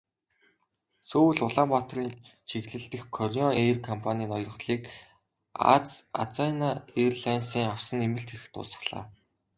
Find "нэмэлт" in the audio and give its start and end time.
8.01-8.29